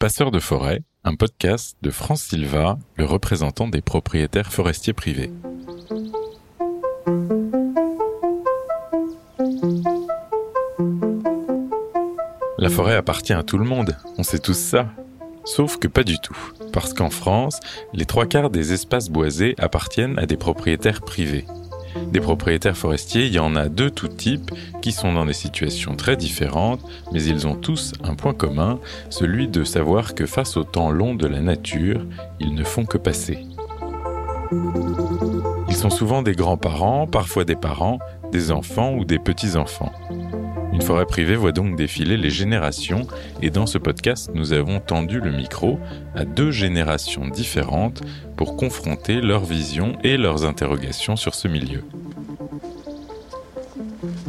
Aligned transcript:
Passeur 0.00 0.30
de 0.30 0.40
forêt, 0.40 0.80
un 1.04 1.14
podcast 1.14 1.76
de 1.82 1.90
France 1.90 2.22
Silva, 2.22 2.78
le 2.96 3.04
représentant 3.04 3.68
des 3.68 3.82
propriétaires 3.82 4.50
forestiers 4.50 4.94
privés. 4.94 5.30
La 12.56 12.70
forêt 12.70 12.96
appartient 12.96 13.34
à 13.34 13.42
tout 13.42 13.58
le 13.58 13.66
monde, 13.66 13.94
on 14.16 14.22
sait 14.22 14.38
tous 14.38 14.56
ça. 14.56 14.86
Sauf 15.44 15.76
que 15.76 15.86
pas 15.86 16.02
du 16.02 16.18
tout, 16.18 16.50
parce 16.72 16.94
qu'en 16.94 17.10
France, 17.10 17.60
les 17.92 18.06
trois 18.06 18.24
quarts 18.24 18.48
des 18.48 18.72
espaces 18.72 19.10
boisés 19.10 19.54
appartiennent 19.58 20.18
à 20.18 20.24
des 20.24 20.38
propriétaires 20.38 21.02
privés. 21.02 21.44
Des 22.12 22.20
propriétaires 22.20 22.76
forestiers, 22.76 23.26
il 23.26 23.32
y 23.32 23.38
en 23.38 23.56
a 23.56 23.68
de 23.68 23.88
tout 23.88 24.08
type 24.08 24.50
qui 24.82 24.92
sont 24.92 25.12
dans 25.12 25.26
des 25.26 25.32
situations 25.32 25.96
très 25.96 26.16
différentes, 26.16 26.80
mais 27.12 27.22
ils 27.22 27.46
ont 27.46 27.54
tous 27.54 27.92
un 28.04 28.14
point 28.14 28.34
commun, 28.34 28.78
celui 29.10 29.48
de 29.48 29.64
savoir 29.64 30.14
que 30.14 30.26
face 30.26 30.56
au 30.56 30.64
temps 30.64 30.90
long 30.90 31.14
de 31.14 31.26
la 31.26 31.40
nature, 31.40 32.06
ils 32.38 32.54
ne 32.54 32.64
font 32.64 32.84
que 32.84 32.98
passer. 32.98 33.38
Ils 35.68 35.76
sont 35.76 35.90
souvent 35.90 36.22
des 36.22 36.34
grands-parents, 36.34 37.06
parfois 37.06 37.44
des 37.44 37.56
parents, 37.56 37.98
des 38.32 38.50
enfants 38.50 38.94
ou 38.94 39.04
des 39.04 39.18
petits-enfants. 39.18 39.92
Une 40.72 40.82
forêt 40.82 41.06
privée 41.06 41.36
voit 41.36 41.52
donc 41.52 41.76
défiler 41.76 42.16
les 42.16 42.30
générations 42.30 43.06
et 43.42 43.50
dans 43.50 43.66
ce 43.66 43.78
podcast, 43.78 44.30
nous 44.34 44.52
avons 44.52 44.80
tendu 44.80 45.20
le 45.20 45.30
micro 45.30 45.78
à 46.14 46.24
deux 46.24 46.50
générations 46.50 47.26
différentes 47.28 48.02
pour 48.36 48.56
confronter 48.56 49.20
leurs 49.20 49.44
visions 49.44 49.98
et 50.04 50.16
leurs 50.16 50.44
interrogations 50.44 51.16
sur 51.16 51.34
ce 51.34 51.48
milieu. 51.48 51.82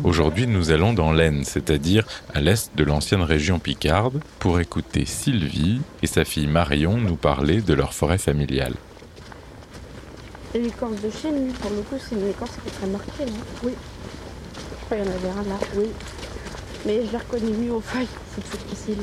Aujourd'hui, 0.04 0.48
nous 0.48 0.72
allons 0.72 0.94
dans 0.94 1.14
l'Aisne, 1.14 1.44
c'est-à-dire 1.44 2.08
à, 2.34 2.42
l'est 2.42 2.76
de 2.76 2.84
l'ancienne 2.84 3.22
région 3.22 3.60
Picarde, 3.60 4.20
pour 4.40 4.60
écouter 4.60 5.06
Sylvie 5.06 5.82
et 6.02 6.08
sa 6.08 6.26
fille 6.26 6.48
Marion 6.48 6.98
nous 6.98 7.16
parler 7.16 7.62
de 7.62 7.74
leur 7.74 7.94
forêt 7.94 8.18
familiale. 8.18 8.74
L'écorce 10.54 11.02
de 11.02 11.10
chêne, 11.10 11.54
pour 11.62 11.72
le 11.72 11.82
coup, 11.84 11.96
c'est 11.98 12.16
une 12.16 12.28
écorce 12.28 12.52
qui 12.62 12.68
est 12.68 12.72
très 12.72 12.88
marquée, 12.88 13.26
non? 13.26 13.40
Oui. 13.64 13.72
Je 14.54 14.86
crois 14.86 14.98
qu'il 14.98 15.06
y 15.06 15.10
en 15.10 15.14
avait 15.14 15.40
un 15.40 15.50
là. 15.50 15.60
Oui. 15.78 15.86
Mais 16.86 17.06
je 17.06 17.12
l'ai 17.12 17.18
reconnu 17.18 17.52
mieux 17.58 17.72
aux 17.74 17.82
feuilles, 17.82 18.08
c'est 18.36 18.44
plus 18.44 18.58
facile. 18.70 18.98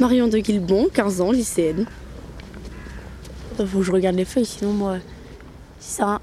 Marion 0.00 0.26
de 0.28 0.38
Guilbon, 0.38 0.88
15 0.92 1.20
ans, 1.20 1.30
lycéenne. 1.30 1.86
Il 3.58 3.66
faut 3.66 3.78
que 3.78 3.84
je 3.84 3.92
regarde 3.92 4.16
les 4.16 4.24
feuilles, 4.24 4.46
sinon 4.46 4.72
moi. 4.72 4.96
Si 5.78 5.92
ça. 5.94 6.20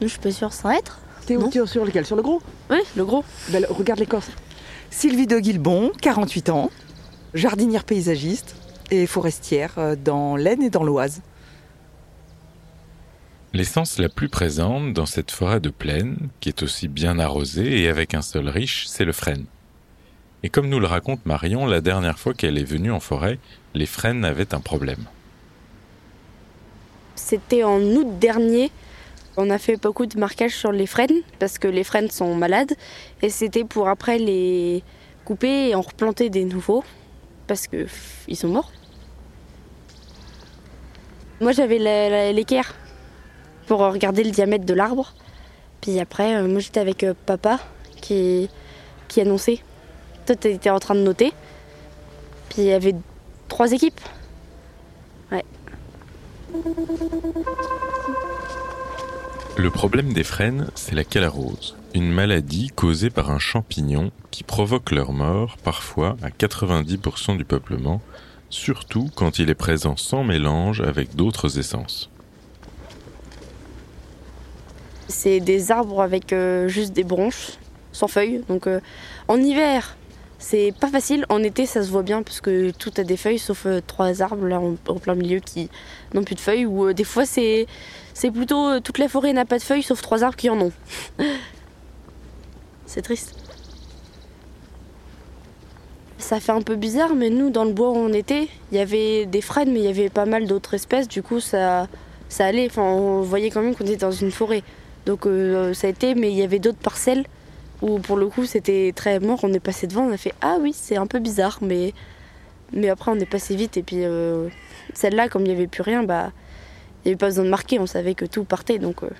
Je 0.00 0.06
suis 0.08 0.18
pas 0.18 0.32
sûre, 0.32 0.52
ça 0.52 0.68
va 0.68 0.76
être. 0.78 0.98
T'es 1.26 1.36
Non. 1.36 1.46
où 1.46 1.50
t'es 1.50 1.64
sur 1.66 1.84
lequel? 1.84 2.04
Sur 2.06 2.16
le 2.16 2.22
gros? 2.22 2.40
Oui, 2.70 2.78
le 2.96 3.04
gros. 3.04 3.24
Ben, 3.50 3.64
Regarde 3.68 4.00
l'écorce. 4.00 4.28
Sylvie 4.90 5.26
de 5.26 5.38
Guilbon, 5.38 5.92
48 6.00 6.48
ans, 6.50 6.70
jardinière 7.34 7.84
paysagiste 7.84 8.56
et 8.90 9.06
forestière 9.06 9.74
euh, 9.78 9.94
dans 9.96 10.36
l'Aisne 10.36 10.62
et 10.62 10.70
dans 10.70 10.82
l'Oise. 10.84 11.22
L'essence 13.54 13.98
la 13.98 14.08
plus 14.08 14.28
présente 14.28 14.92
dans 14.94 15.06
cette 15.06 15.30
forêt 15.30 15.60
de 15.60 15.68
plaine, 15.70 16.16
qui 16.40 16.48
est 16.48 16.62
aussi 16.62 16.88
bien 16.88 17.18
arrosée 17.18 17.82
et 17.82 17.88
avec 17.88 18.14
un 18.14 18.22
sol 18.22 18.48
riche, 18.48 18.86
c'est 18.88 19.04
le 19.04 19.12
frêne. 19.12 19.44
Et 20.42 20.50
comme 20.50 20.68
nous 20.68 20.80
le 20.80 20.86
raconte 20.86 21.24
Marion, 21.24 21.66
la 21.66 21.80
dernière 21.80 22.18
fois 22.18 22.34
qu'elle 22.34 22.58
est 22.58 22.64
venue 22.64 22.90
en 22.90 23.00
forêt, 23.00 23.38
les 23.74 23.86
frênes 23.86 24.24
avaient 24.24 24.54
un 24.54 24.60
problème. 24.60 25.04
C'était 27.14 27.62
en 27.62 27.80
août 27.80 28.18
dernier. 28.18 28.70
On 29.36 29.50
a 29.50 29.58
fait 29.58 29.76
beaucoup 29.76 30.06
de 30.06 30.18
marquage 30.18 30.54
sur 30.56 30.72
les 30.72 30.86
frênes 30.86 31.22
parce 31.38 31.58
que 31.58 31.68
les 31.68 31.84
frênes 31.84 32.10
sont 32.10 32.34
malades 32.34 32.72
et 33.22 33.30
c'était 33.30 33.64
pour 33.64 33.88
après 33.88 34.18
les 34.18 34.82
couper 35.24 35.70
et 35.70 35.74
en 35.74 35.80
replanter 35.80 36.28
des 36.28 36.44
nouveaux 36.44 36.84
parce 37.46 37.66
que 37.68 37.86
ils 38.28 38.36
sont 38.36 38.48
morts. 38.48 38.72
Moi 41.40 41.52
j'avais 41.52 42.32
l'équerre 42.32 42.74
pour 43.66 43.80
regarder 43.80 44.24
le 44.24 44.30
diamètre 44.30 44.64
de 44.64 44.74
l'arbre. 44.74 45.14
Puis 45.80 45.98
après, 45.98 46.36
euh, 46.36 46.46
moi 46.46 46.60
j'étais 46.60 46.80
avec 46.80 47.02
euh, 47.02 47.14
papa 47.26 47.58
qui, 48.00 48.48
qui 49.08 49.20
annonçait. 49.20 49.60
Toi 50.26 50.36
t'étais 50.36 50.70
en 50.70 50.78
train 50.78 50.94
de 50.94 51.00
noter. 51.00 51.32
Puis 52.48 52.62
il 52.62 52.64
y 52.66 52.72
avait 52.72 52.94
trois 53.48 53.72
équipes. 53.72 54.00
Le 59.56 59.70
problème 59.70 60.12
des 60.12 60.24
frênes, 60.24 60.68
c'est 60.74 60.94
la 60.94 61.04
calarose, 61.04 61.76
une 61.94 62.10
maladie 62.10 62.68
causée 62.68 63.10
par 63.10 63.30
un 63.30 63.38
champignon 63.38 64.10
qui 64.30 64.44
provoque 64.44 64.90
leur 64.90 65.12
mort 65.12 65.56
parfois 65.62 66.16
à 66.22 66.30
90% 66.30 67.36
du 67.36 67.44
peuplement, 67.44 68.00
surtout 68.48 69.10
quand 69.14 69.38
il 69.38 69.50
est 69.50 69.54
présent 69.54 69.96
sans 69.96 70.24
mélange 70.24 70.80
avec 70.80 71.14
d'autres 71.14 71.58
essences. 71.58 72.10
C'est 75.08 75.40
des 75.40 75.70
arbres 75.70 76.00
avec 76.00 76.32
euh, 76.32 76.68
juste 76.68 76.94
des 76.94 77.04
branches, 77.04 77.52
sans 77.92 78.08
feuilles. 78.08 78.42
Donc 78.48 78.66
euh, 78.66 78.80
en 79.28 79.36
hiver, 79.36 79.96
c'est 80.42 80.74
pas 80.78 80.88
facile. 80.88 81.24
En 81.28 81.42
été, 81.42 81.66
ça 81.66 81.82
se 81.82 81.90
voit 81.90 82.02
bien 82.02 82.22
parce 82.22 82.40
que 82.40 82.72
tout 82.72 82.92
a 82.96 83.04
des 83.04 83.16
feuilles, 83.16 83.38
sauf 83.38 83.64
euh, 83.64 83.80
trois 83.86 84.22
arbres 84.22 84.46
là 84.46 84.60
en, 84.60 84.74
plein 84.98 85.14
milieu 85.14 85.38
qui 85.38 85.70
n'ont 86.12 86.24
plus 86.24 86.34
de 86.34 86.40
feuilles. 86.40 86.66
Ou 86.66 86.88
euh, 86.88 86.94
des 86.94 87.04
fois, 87.04 87.24
c'est 87.24 87.66
plutôt 88.34 88.68
euh, 88.68 88.80
toute 88.80 88.98
la 88.98 89.08
forêt 89.08 89.32
n'a 89.32 89.44
pas 89.44 89.58
de 89.58 89.62
feuilles, 89.62 89.84
sauf 89.84 90.02
trois 90.02 90.24
arbres 90.24 90.36
qui 90.36 90.50
en 90.50 90.60
ont. 90.60 90.72
c'est 92.86 93.02
triste. 93.02 93.36
Ça 96.18 96.40
fait 96.40 96.52
un 96.52 96.62
peu 96.62 96.74
bizarre, 96.74 97.14
mais 97.14 97.30
nous, 97.30 97.50
dans 97.50 97.64
le 97.64 97.72
bois 97.72 97.90
où 97.90 97.96
on 97.96 98.12
était, 98.12 98.48
il 98.72 98.78
y 98.78 98.80
avait 98.80 99.26
des 99.26 99.42
frênes, 99.42 99.72
mais 99.72 99.78
il 99.78 99.84
y 99.84 99.88
avait 99.88 100.10
pas 100.10 100.26
mal 100.26 100.46
d'autres 100.46 100.74
espèces. 100.74 101.06
Du 101.06 101.22
coup, 101.22 101.38
ça, 101.38 101.86
allait. 102.40 102.68
On 102.76 103.20
voyait 103.20 103.50
quand 103.50 103.62
même 103.62 103.76
qu'on 103.76 103.84
était 103.84 103.96
dans 103.96 104.10
une 104.10 104.32
forêt. 104.32 104.64
Donc 105.06 105.24
ça 105.74 105.86
a 105.86 105.90
été, 105.90 106.14
mais 106.14 106.30
il 106.30 106.36
y 106.36 106.42
avait 106.42 106.58
d'autres 106.58 106.78
parcelles 106.78 107.24
où 107.82 107.98
pour 107.98 108.16
le 108.16 108.28
coup 108.28 108.46
c'était 108.46 108.92
très 108.94 109.20
mort. 109.20 109.40
On 109.42 109.52
est 109.52 109.60
passé 109.60 109.86
devant, 109.86 110.04
on 110.04 110.12
a 110.12 110.16
fait 110.16 110.32
ah 110.40 110.56
oui 110.60 110.72
c'est 110.74 110.96
un 110.96 111.06
peu 111.06 111.18
bizarre, 111.18 111.58
mais 111.60 111.92
mais 112.72 112.88
après 112.88 113.10
on 113.10 113.18
est 113.18 113.26
passé 113.26 113.54
vite 113.54 113.76
et 113.76 113.82
puis 113.82 114.04
euh, 114.04 114.48
celle-là 114.94 115.28
comme 115.28 115.42
il 115.42 115.48
n'y 115.48 115.54
avait 115.54 115.66
plus 115.66 115.82
rien, 115.82 116.02
bah 116.04 116.30
il 117.04 117.08
n'y 117.08 117.12
avait 117.12 117.18
pas 117.18 117.26
besoin 117.26 117.44
de 117.44 117.50
marquer, 117.50 117.78
on 117.78 117.86
savait 117.86 118.14
que 118.14 118.24
tout 118.24 118.44
partait 118.44 118.78
donc 118.78 119.02
euh, 119.02 119.10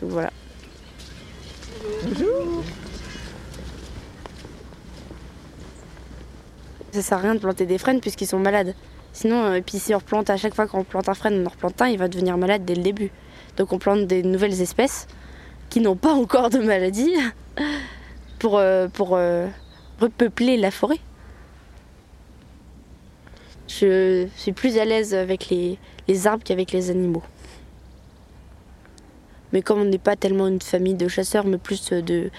donc 0.00 0.10
voilà. 0.10 0.30
Ça 6.92 7.02
sert 7.02 7.18
à 7.18 7.20
rien 7.20 7.34
de 7.34 7.40
planter 7.40 7.66
des 7.66 7.78
frênes 7.78 8.00
puisqu'ils 8.00 8.28
sont 8.28 8.38
malades. 8.38 8.74
Sinon, 9.12 9.44
euh, 9.44 9.54
et 9.54 9.62
puis 9.62 9.78
si 9.80 9.94
on 9.94 9.98
replante 9.98 10.30
à 10.30 10.36
chaque 10.36 10.54
fois 10.54 10.68
qu'on 10.68 10.84
plante 10.84 11.08
un 11.08 11.14
frêne, 11.14 11.42
on 11.42 11.46
en 11.46 11.50
replante 11.50 11.82
un, 11.82 11.88
il 11.88 11.98
va 11.98 12.06
devenir 12.06 12.38
malade 12.38 12.64
dès 12.64 12.76
le 12.76 12.82
début. 12.82 13.10
Donc 13.56 13.72
on 13.72 13.78
plante 13.78 14.06
des 14.06 14.22
nouvelles 14.22 14.60
espèces 14.60 15.08
qui 15.70 15.80
n'ont 15.80 15.96
pas 15.96 16.12
encore 16.12 16.50
de 16.50 16.58
maladie 16.58 17.12
pour, 18.38 18.58
euh, 18.58 18.88
pour 18.88 19.16
euh, 19.16 19.48
repeupler 20.00 20.56
la 20.56 20.70
forêt. 20.70 20.98
Je 23.68 24.28
suis 24.36 24.52
plus 24.52 24.78
à 24.78 24.84
l'aise 24.84 25.14
avec 25.14 25.48
les, 25.48 25.78
les 26.06 26.26
arbres 26.26 26.44
qu'avec 26.44 26.72
les 26.72 26.90
animaux. 26.90 27.22
Mais 29.52 29.62
comme 29.62 29.80
on 29.80 29.84
n'est 29.84 29.98
pas 29.98 30.16
tellement 30.16 30.48
une 30.48 30.60
famille 30.60 30.94
de 30.94 31.08
chasseurs, 31.08 31.46
mais 31.46 31.58
plus 31.58 31.90
de, 31.90 32.30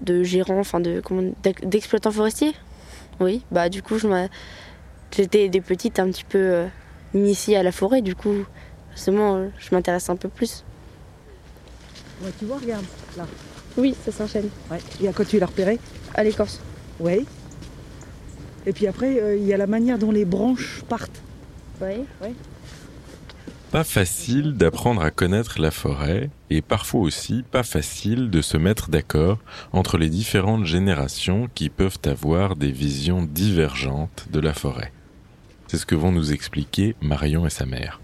de 0.00 0.22
gérants, 0.22 0.58
enfin 0.58 0.80
de 0.80 1.02
d'exploitants 1.62 2.10
forestiers, 2.10 2.54
oui, 3.20 3.42
bah 3.50 3.68
du 3.68 3.82
coup 3.82 3.98
je 3.98 4.08
j'étais 5.14 5.48
des 5.48 5.60
petites 5.60 5.98
un 5.98 6.10
petit 6.10 6.24
peu 6.24 6.38
euh, 6.38 6.66
initiées 7.14 7.56
à 7.56 7.62
la 7.62 7.72
forêt, 7.72 8.02
du 8.02 8.14
coup 8.14 8.44
forcément 8.90 9.48
je 9.58 9.74
m'intéresse 9.74 10.08
un 10.10 10.16
peu 10.16 10.28
plus. 10.28 10.64
Tu 12.38 12.44
vois, 12.46 12.58
regarde, 12.58 12.84
là. 13.16 13.26
Oui, 13.76 13.94
ça 14.04 14.12
s'enchaîne. 14.12 14.48
Ouais. 14.70 14.78
Et 15.02 15.08
à 15.08 15.12
quoi 15.12 15.24
tu 15.24 15.38
l'as 15.38 15.46
repéré 15.46 15.78
À 16.14 16.22
l'écorce. 16.24 16.60
Oui. 17.00 17.26
Et 18.66 18.72
puis 18.72 18.86
après, 18.86 19.20
euh, 19.20 19.36
il 19.36 19.44
y 19.44 19.52
a 19.52 19.56
la 19.56 19.66
manière 19.66 19.98
dont 19.98 20.10
les 20.10 20.24
branches 20.24 20.82
partent. 20.88 21.20
Oui. 21.82 22.04
Pas 23.70 23.84
facile 23.84 24.52
d'apprendre 24.52 25.02
à 25.02 25.10
connaître 25.10 25.60
la 25.60 25.72
forêt 25.72 26.30
et 26.48 26.62
parfois 26.62 27.00
aussi 27.00 27.42
pas 27.50 27.64
facile 27.64 28.30
de 28.30 28.40
se 28.40 28.56
mettre 28.56 28.88
d'accord 28.88 29.38
entre 29.72 29.98
les 29.98 30.08
différentes 30.08 30.64
générations 30.64 31.48
qui 31.54 31.68
peuvent 31.70 31.98
avoir 32.04 32.54
des 32.54 32.70
visions 32.70 33.24
divergentes 33.24 34.28
de 34.30 34.38
la 34.38 34.54
forêt. 34.54 34.92
C'est 35.66 35.76
ce 35.76 35.86
que 35.86 35.96
vont 35.96 36.12
nous 36.12 36.32
expliquer 36.32 36.94
Marion 37.00 37.46
et 37.46 37.50
sa 37.50 37.66
mère. 37.66 38.00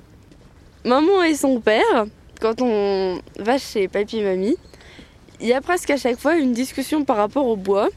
Maman 0.84 1.22
et 1.22 1.36
son 1.36 1.60
père, 1.60 2.06
quand 2.40 2.60
on 2.62 3.20
va 3.38 3.58
chez 3.58 3.86
papy 3.86 4.18
et 4.18 4.24
mamie, 4.24 4.56
il 5.40 5.46
y 5.46 5.52
a 5.52 5.60
presque 5.60 5.90
à 5.90 5.96
chaque 5.96 6.18
fois 6.18 6.36
une 6.36 6.52
discussion 6.52 7.04
par 7.04 7.16
rapport 7.16 7.46
au 7.46 7.56
bois 7.56 7.88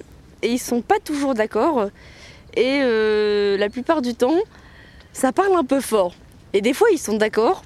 et 0.42 0.50
ils 0.50 0.60
sont 0.60 0.82
pas 0.82 1.00
toujours 1.00 1.34
d'accord 1.34 1.90
et 2.56 2.80
euh, 2.82 3.58
la 3.58 3.70
plupart 3.70 4.02
du 4.02 4.16
temps 4.16 4.40
ça 5.12 5.32
parle 5.32 5.56
un 5.56 5.64
peu 5.64 5.82
fort. 5.82 6.16
Et 6.54 6.62
des 6.62 6.74
fois 6.74 6.88
ils 6.92 6.98
sont 6.98 7.18
d'accord 7.18 7.64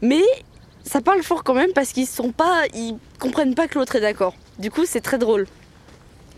mais 0.00 0.22
ça 0.84 1.00
parle 1.00 1.22
fort 1.22 1.44
quand 1.44 1.54
même 1.54 1.72
parce 1.74 1.92
qu'ils 1.92 2.06
sont 2.06 2.32
pas 2.32 2.64
ils 2.74 2.96
comprennent 3.18 3.54
pas 3.54 3.68
que 3.68 3.78
l'autre 3.78 3.96
est 3.96 4.00
d'accord. 4.00 4.34
Du 4.58 4.70
coup 4.70 4.86
c'est 4.86 5.00
très 5.00 5.18
drôle. 5.18 5.46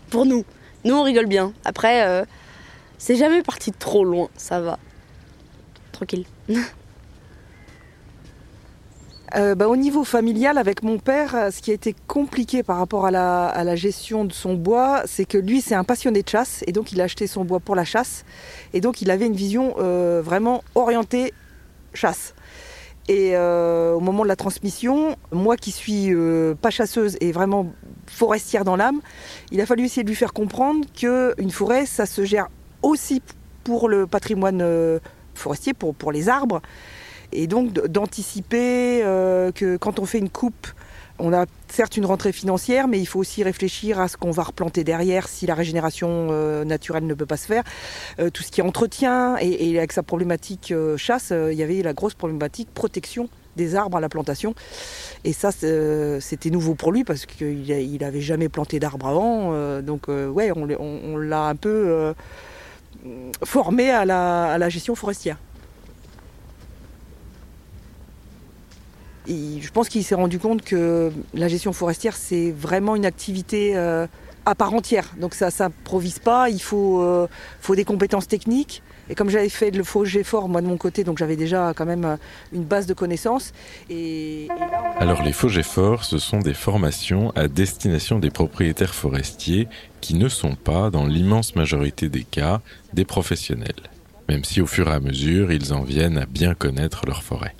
Pour 0.09 0.25
nous. 0.25 0.43
Nous 0.83 0.95
on 0.95 1.03
rigole 1.03 1.27
bien. 1.27 1.53
Après 1.63 2.07
euh, 2.07 2.25
c'est 2.97 3.15
jamais 3.15 3.41
parti 3.41 3.71
trop 3.71 4.03
loin, 4.03 4.29
ça 4.35 4.59
va. 4.59 4.77
Tranquille. 5.91 6.25
Euh, 9.35 9.55
bah, 9.55 9.69
au 9.69 9.77
niveau 9.77 10.03
familial, 10.03 10.57
avec 10.57 10.83
mon 10.83 10.97
père, 10.97 11.35
euh, 11.35 11.51
ce 11.51 11.61
qui 11.61 11.71
a 11.71 11.73
été 11.73 11.95
compliqué 12.07 12.63
par 12.63 12.77
rapport 12.77 13.05
à 13.05 13.11
la, 13.11 13.75
gestion 13.75 14.25
de 14.25 14.33
son 14.33 14.55
bois, 14.55 15.03
c'est 15.05 15.23
que 15.23 15.37
lui, 15.37 15.61
c'est 15.61 15.75
un 15.75 15.85
passionné 15.85 16.21
de 16.21 16.27
chasse, 16.27 16.63
et 16.67 16.73
donc 16.73 16.91
il 16.91 16.99
a 16.99 17.05
acheté 17.05 17.27
son 17.27 17.45
bois 17.45 17.61
pour 17.61 17.75
la 17.75 17.85
chasse, 17.85 18.25
et 18.73 18.81
donc 18.81 19.01
il 19.01 19.09
avait 19.09 19.25
une 19.25 19.35
vision 19.35 19.75
euh, 19.79 20.21
vraiment 20.23 20.63
orientée 20.75 21.33
chasse. 21.93 22.33
Et 23.07 23.35
au 23.35 23.99
moment 23.99 24.23
de 24.23 24.27
la 24.29 24.37
transmission, 24.37 25.17
moi 25.33 25.57
qui 25.57 25.71
suis 25.71 26.13
pas 26.61 26.69
chasseuse 26.69 27.17
et 27.19 27.33
vraiment 27.33 27.69
forestière 28.05 28.63
dans 28.63 28.77
l'âme, 28.77 29.01
il 29.51 29.59
a 29.59 29.65
fallu 29.65 29.83
essayer 29.83 30.03
de 30.03 30.07
lui 30.07 30.15
faire 30.15 30.31
comprendre 30.31 30.85
qu'une 30.93 31.51
forêt, 31.51 31.85
ça 31.85 32.05
se 32.05 32.23
gère 32.23 32.47
aussi 32.83 33.21
pour 33.65 33.89
le 33.89 34.07
patrimoine 34.07 34.63
forestier, 35.33 35.73
pour 35.73 36.11
les 36.13 36.29
arbres, 36.29 36.61
et 37.31 37.47
donc 37.47 37.73
d'anticiper 37.73 39.01
euh, 39.03 39.51
que 39.51 39.77
quand 39.77 39.99
on 39.99 40.05
fait 40.05 40.19
une 40.19 40.29
coupe, 40.29 40.67
on 41.19 41.33
a 41.33 41.45
certes 41.67 41.97
une 41.97 42.05
rentrée 42.05 42.31
financière, 42.31 42.87
mais 42.87 42.99
il 42.99 43.05
faut 43.05 43.19
aussi 43.19 43.43
réfléchir 43.43 43.99
à 43.99 44.07
ce 44.07 44.17
qu'on 44.17 44.31
va 44.31 44.43
replanter 44.43 44.83
derrière 44.83 45.27
si 45.27 45.45
la 45.45 45.53
régénération 45.53 46.29
euh, 46.31 46.63
naturelle 46.65 47.05
ne 47.05 47.13
peut 47.13 47.27
pas 47.27 47.37
se 47.37 47.45
faire. 47.45 47.63
Euh, 48.19 48.29
tout 48.31 48.41
ce 48.41 48.51
qui 48.51 48.61
est 48.61 48.63
entretien 48.63 49.37
et, 49.39 49.77
avec 49.77 49.91
sa 49.91 50.03
problématique 50.03 50.73
chasse, 50.97 51.31
il 51.31 51.57
y 51.57 51.63
avait 51.63 51.81
la 51.83 51.93
grosse 51.93 52.15
problématique 52.15 52.69
protection 52.73 53.29
des 53.55 53.75
arbres 53.75 53.97
à 53.97 54.01
la 54.01 54.09
plantation. 54.09 54.55
Et 55.23 55.33
ça, 55.33 55.51
c'était 55.51 56.49
nouveau 56.49 56.73
pour 56.73 56.91
lui 56.91 57.03
parce 57.03 57.25
qu'il 57.25 57.97
n'avait 57.99 58.21
jamais 58.21 58.49
planté 58.49 58.79
d'arbres 58.79 59.07
avant. 59.07 59.81
donc, 59.81 60.07
ouais, 60.07 60.51
on, 60.55 61.17
l'a 61.17 61.47
un 61.47 61.55
peu 61.55 62.13
formé 63.43 63.91
à 63.91 64.05
la 64.05 64.69
gestion 64.69 64.95
forestière. 64.95 65.37
Je 69.27 69.69
pense 69.71 69.89
qu'il 69.89 70.03
s'est 70.03 70.15
rendu 70.15 70.39
compte 70.39 70.61
que 70.63 71.11
la 71.33 71.47
gestion 71.47 71.73
forestière, 71.73 72.15
c'est 72.15 72.51
vraiment 72.51 72.95
une 72.95 73.05
activité 73.05 73.75
euh, 73.75 74.07
à 74.45 74.55
part 74.55 74.73
entière. 74.73 75.13
Donc 75.19 75.33
ça 75.33 75.47
ne 75.47 75.51
s'improvise 75.51 76.19
pas, 76.19 76.49
il 76.49 76.61
faut, 76.61 77.01
euh, 77.01 77.27
faut 77.59 77.75
des 77.75 77.85
compétences 77.85 78.27
techniques. 78.27 78.81
Et 79.09 79.15
comme 79.15 79.29
j'avais 79.29 79.49
fait 79.49 79.71
le 79.71 79.83
faux 79.83 80.05
fort 80.23 80.47
moi 80.47 80.61
de 80.61 80.67
mon 80.67 80.77
côté, 80.77 81.03
donc 81.03 81.17
j'avais 81.17 81.35
déjà 81.35 81.73
quand 81.75 81.85
même 81.85 82.05
euh, 82.05 82.15
une 82.53 82.63
base 82.63 82.85
de 82.85 82.93
connaissances. 82.93 83.51
Alors 84.99 85.21
les 85.23 85.33
faux 85.33 85.49
forts, 85.49 86.05
ce 86.05 86.17
sont 86.17 86.39
des 86.39 86.53
formations 86.53 87.31
à 87.31 87.47
destination 87.47 88.19
des 88.19 88.29
propriétaires 88.29 88.95
forestiers 88.95 89.67
qui 89.99 90.15
ne 90.15 90.29
sont 90.29 90.55
pas, 90.55 90.89
dans 90.89 91.05
l'immense 91.05 91.55
majorité 91.55 92.09
des 92.09 92.23
cas, 92.23 92.61
des 92.93 93.05
professionnels. 93.05 93.89
Même 94.29 94.45
si 94.45 94.61
au 94.61 94.67
fur 94.67 94.87
et 94.87 94.93
à 94.93 94.99
mesure, 94.99 95.51
ils 95.51 95.73
en 95.73 95.81
viennent 95.81 96.17
à 96.17 96.25
bien 96.25 96.53
connaître 96.53 97.05
leur 97.05 97.21
forêt. 97.21 97.53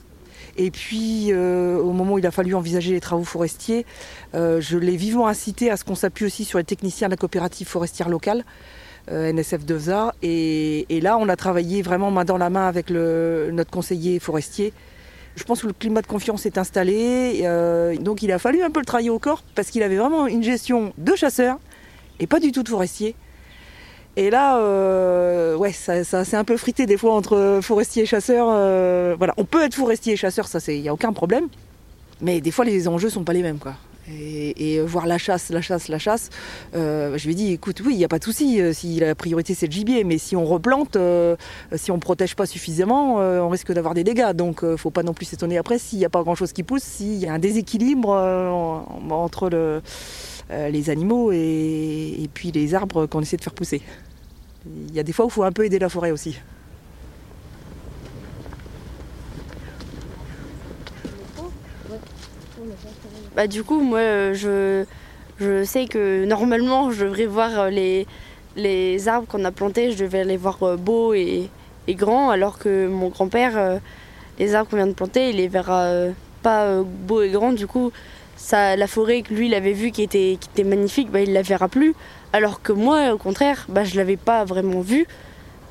Et 0.57 0.71
puis, 0.71 1.31
euh, 1.31 1.77
au 1.77 1.91
moment 1.91 2.13
où 2.13 2.19
il 2.19 2.27
a 2.27 2.31
fallu 2.31 2.55
envisager 2.55 2.91
les 2.91 2.99
travaux 2.99 3.23
forestiers, 3.23 3.85
euh, 4.35 4.59
je 4.61 4.77
l'ai 4.77 4.95
vivement 4.95 5.27
incité 5.27 5.71
à 5.71 5.77
ce 5.77 5.83
qu'on 5.83 5.95
s'appuie 5.95 6.25
aussi 6.25 6.45
sur 6.45 6.57
les 6.57 6.63
techniciens 6.63 7.07
de 7.07 7.13
la 7.13 7.17
coopérative 7.17 7.67
forestière 7.67 8.09
locale. 8.09 8.43
Euh, 9.09 9.31
NSF 9.31 9.65
Devza 9.65 10.13
et, 10.21 10.85
là 11.01 11.17
on 11.17 11.27
a 11.27 11.35
travaillé 11.35 11.81
vraiment 11.81 12.11
main 12.11 12.23
dans 12.23 12.37
la 12.37 12.51
main 12.51 12.67
avec 12.67 12.91
notre 12.91 13.71
conseiller 13.71 14.19
forestier 14.19 14.73
je 15.35 15.43
pense 15.43 15.63
que 15.63 15.67
le 15.67 15.73
climat 15.73 16.03
de 16.03 16.07
confiance 16.07 16.45
est 16.45 16.59
installé, 16.59 17.41
donc 17.99 18.21
il 18.21 18.31
a 18.31 18.37
fallu 18.37 18.61
un 18.61 18.69
peu 18.69 18.79
le 18.79 18.85
travailler 18.85 19.09
au 19.09 19.17
corps 19.17 19.43
parce 19.55 19.71
qu'il 19.71 19.81
avait 19.81 19.95
vraiment 19.95 20.27
une 20.27 20.43
gestion 20.43 20.93
de 20.99 21.15
chasseurs 21.15 21.57
et 22.19 22.27
pas 22.27 22.39
du 22.39 22.51
tout 22.51 22.61
de 22.61 22.69
forestier. 22.69 23.15
Et 24.17 24.29
là, 24.29 24.59
euh, 24.59 25.55
ouais, 25.55 25.71
ça, 25.71 26.03
ça 26.03 26.25
c'est 26.25 26.35
un 26.35 26.43
peu 26.43 26.57
frité 26.57 26.85
des 26.85 26.97
fois 26.97 27.13
entre 27.15 27.59
forestier 27.61 28.03
et 28.03 28.05
chasseur. 28.05 28.47
Euh, 28.49 29.15
voilà, 29.17 29.33
on 29.37 29.45
peut 29.45 29.63
être 29.63 29.75
forestier 29.75 30.13
et 30.13 30.17
chasseur, 30.17 30.47
ça, 30.47 30.59
il 30.67 30.81
n'y 30.81 30.89
a 30.89 30.93
aucun 30.93 31.13
problème. 31.13 31.47
Mais 32.19 32.41
des 32.41 32.51
fois, 32.51 32.65
les 32.65 32.87
enjeux 32.87 33.09
sont 33.09 33.23
pas 33.23 33.33
les 33.33 33.41
mêmes, 33.41 33.57
quoi. 33.57 33.73
Et, 34.09 34.81
voir 34.81 35.05
la 35.05 35.17
chasse, 35.17 35.49
la 35.51 35.61
chasse, 35.61 35.87
la 35.87 35.97
chasse, 35.97 36.29
euh, 36.75 37.17
je 37.17 37.25
lui 37.25 37.31
ai 37.31 37.35
dit, 37.35 37.53
écoute, 37.53 37.81
oui, 37.85 37.93
il 37.93 37.97
n'y 37.97 38.03
a 38.03 38.09
pas 38.09 38.19
de 38.19 38.23
souci, 38.25 38.59
si 38.73 38.99
la 38.99 39.15
priorité 39.15 39.53
c'est 39.53 39.67
le 39.67 39.71
gibier, 39.71 40.03
mais 40.03 40.17
si 40.17 40.35
on 40.35 40.43
replante, 40.43 40.97
si 41.75 41.91
on 41.91 41.95
ne 41.95 42.01
protège 42.01 42.35
pas 42.35 42.45
suffisamment, 42.45 43.17
on 43.17 43.47
risque 43.47 43.71
d'avoir 43.71 43.93
des 43.93 44.03
dégâts. 44.03 44.33
Donc, 44.33 44.63
ne 44.63 44.75
faut 44.75 44.89
pas 44.89 45.03
non 45.03 45.13
plus 45.13 45.25
s'étonner 45.25 45.57
après 45.57 45.79
s'il 45.79 45.99
n'y 45.99 46.05
a 46.05 46.09
pas 46.09 46.23
grand-chose 46.23 46.51
qui 46.51 46.63
pousse, 46.63 46.83
s'il 46.83 47.19
y 47.19 47.27
a 47.27 47.33
un 47.33 47.39
déséquilibre 47.39 48.09
entre 49.09 49.49
le 49.49 49.81
les 50.51 50.89
animaux 50.89 51.31
et, 51.31 52.29
puis 52.33 52.51
les 52.51 52.75
arbres 52.75 53.05
qu'on 53.05 53.21
essaie 53.21 53.37
de 53.37 53.41
faire 53.41 53.53
pousser. 53.53 53.81
Il 54.65 54.93
y 54.93 54.99
a 54.99 55.03
des 55.03 55.13
fois 55.13 55.25
où 55.25 55.29
il 55.29 55.31
faut 55.31 55.43
un 55.43 55.51
peu 55.51 55.65
aider 55.65 55.79
la 55.79 55.89
forêt 55.89 56.11
aussi. 56.11 56.37
Bah, 63.35 63.47
du 63.47 63.63
coup, 63.63 63.81
moi, 63.81 63.99
euh, 63.99 64.33
je, 64.33 64.85
je 65.39 65.63
sais 65.63 65.85
que 65.85 66.25
normalement, 66.25 66.91
je 66.91 67.05
devrais 67.05 67.25
voir 67.25 67.59
euh, 67.59 67.69
les, 67.69 68.05
les 68.55 69.07
arbres 69.07 69.27
qu'on 69.27 69.45
a 69.45 69.51
plantés, 69.51 69.91
je 69.91 69.97
devais 70.03 70.25
les 70.25 70.37
voir 70.37 70.77
beaux 70.77 71.13
et, 71.13 71.49
et 71.87 71.95
grands, 71.95 72.29
alors 72.29 72.59
que 72.59 72.87
mon 72.87 73.07
grand-père, 73.07 73.79
les 74.37 74.53
arbres 74.53 74.69
qu'on 74.69 74.75
vient 74.75 74.87
de 74.87 74.93
planter, 74.93 75.29
il 75.29 75.37
les 75.37 75.47
verra 75.47 75.89
pas 76.43 76.81
beaux 76.83 77.21
et 77.21 77.29
grands. 77.29 77.53
Du 77.53 77.67
coup, 77.67 77.91
la 78.51 78.87
forêt 78.87 79.21
que 79.21 79.33
lui 79.33 79.47
il 79.47 79.53
avait 79.53 79.73
vue 79.73 79.91
qui 79.91 80.03
était, 80.03 80.37
magnifique, 80.63 81.11
bah, 81.11 81.21
il 81.21 81.33
la 81.33 81.41
verra 81.41 81.67
plus. 81.67 81.93
Alors 82.33 82.61
que 82.61 82.71
moi, 82.71 83.13
au 83.13 83.17
contraire, 83.17 83.65
bah, 83.69 83.83
je 83.83 83.95
l'avais 83.95 84.17
pas 84.17 84.45
vraiment 84.45 84.81
vue. 84.81 85.07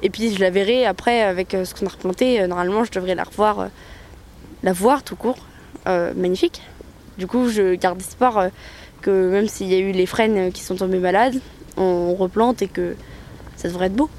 Et 0.02 0.10
puis 0.10 0.34
je 0.34 0.40
la 0.40 0.50
verrai 0.50 0.86
après 0.86 1.22
avec 1.22 1.54
euh, 1.54 1.64
ce 1.64 1.74
qu'on 1.74 1.86
a 1.86 1.90
replanté. 1.90 2.40
Euh, 2.40 2.46
normalement, 2.46 2.84
je 2.84 2.90
devrais 2.90 3.14
la 3.14 3.24
revoir, 3.24 3.60
euh, 3.60 3.66
la 4.62 4.72
voir 4.72 5.02
tout 5.02 5.16
court. 5.16 5.38
magnifique. 5.86 6.62
Du 7.18 7.26
coup, 7.26 7.48
je 7.48 7.74
garde 7.74 8.00
espoir 8.00 8.48
que 9.02 9.30
même 9.30 9.48
s'il 9.48 9.68
y 9.68 9.74
a 9.74 9.78
eu 9.78 9.92
les 9.92 10.06
frênes 10.06 10.52
qui 10.52 10.62
sont 10.62 10.76
tombés 10.76 10.98
malades, 10.98 11.40
on 11.76 12.14
replante 12.14 12.62
et 12.62 12.68
que 12.68 12.94
ça 13.56 13.68
devrait 13.68 13.86
être 13.86 13.96
beau. 13.96 14.10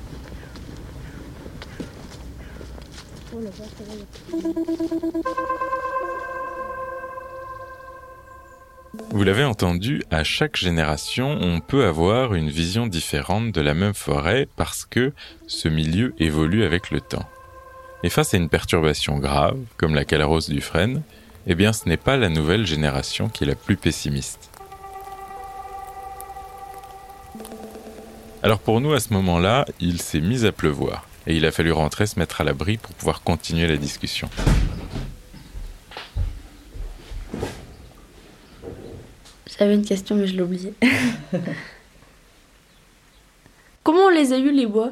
Vous 8.94 9.24
l'avez 9.24 9.46
entendu, 9.46 10.04
à 10.12 10.26
chaque 10.26 10.58
génération, 10.58 11.38
on 11.40 11.62
peut 11.62 11.86
avoir 11.86 12.34
une 12.34 12.50
vision 12.50 12.88
différente 12.88 13.54
de 13.54 13.62
la 13.62 13.74
même 13.74 13.94
forêt 13.94 14.50
parce 14.58 14.84
que 14.84 15.14
ce 15.48 15.70
milieu 15.70 16.14
évolue 16.20 16.66
avec 16.66 16.92
le 16.92 17.00
temps. 17.00 17.26
Et 18.04 18.10
face 18.10 18.34
à 18.34 18.38
une 18.38 18.50
perturbation 18.50 19.18
grave, 19.18 19.58
comme 19.78 19.96
la 19.96 20.04
calarose 20.04 20.50
du 20.50 20.60
frêne, 20.60 21.04
eh 21.48 21.56
bien 21.56 21.72
ce 21.72 21.88
n'est 21.88 21.96
pas 21.96 22.18
la 22.18 22.28
nouvelle 22.28 22.66
génération 22.66 23.30
qui 23.30 23.46
est 23.46 23.48
la 23.48 23.56
plus 23.56 23.78
pessimiste. 23.78 24.50
Alors 28.44 28.60
pour 28.60 28.82
nous, 28.82 28.92
à 28.92 29.00
ce 29.00 29.14
moment-là, 29.14 29.66
il 29.80 30.02
s'est 30.02 30.20
mis 30.20 30.46
à 30.46 30.52
pleuvoir, 30.52 31.08
et 31.28 31.38
il 31.38 31.46
a 31.46 31.52
fallu 31.52 31.72
rentrer 31.72 32.08
se 32.08 32.20
mettre 32.20 32.42
à 32.42 32.44
l'abri 32.44 32.76
pour 32.76 32.94
pouvoir 32.96 33.22
continuer 33.22 33.68
la 33.68 33.78
discussion. 33.78 34.30
J'avais 39.48 39.76
une 39.76 39.86
question, 39.86 40.16
mais 40.16 40.28
je 40.28 40.36
l'ai 40.36 40.42
oubliée. 40.42 40.74
Comment 43.84 44.06
on 44.06 44.10
les 44.10 44.34
a 44.34 44.38
eus, 44.38 44.52
les 44.52 44.68
bois? 44.68 44.92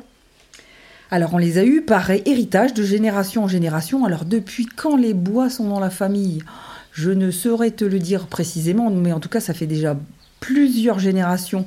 Alors 1.11 1.33
on 1.33 1.37
les 1.37 1.57
a 1.57 1.63
eus 1.63 1.81
par 1.81 2.11
héritage 2.11 2.73
de 2.73 2.83
génération 2.83 3.43
en 3.43 3.47
génération. 3.47 4.05
Alors 4.05 4.25
depuis 4.25 4.67
quand 4.67 4.95
les 4.95 5.13
bois 5.13 5.49
sont 5.49 5.67
dans 5.67 5.79
la 5.79 5.89
famille? 5.89 6.43
Je 6.91 7.11
ne 7.11 7.31
saurais 7.31 7.71
te 7.71 7.85
le 7.85 7.99
dire 7.99 8.27
précisément, 8.27 8.89
mais 8.91 9.11
en 9.11 9.19
tout 9.19 9.29
cas 9.29 9.39
ça 9.39 9.53
fait 9.53 9.67
déjà 9.67 9.97
plusieurs 10.39 10.99
générations 10.99 11.65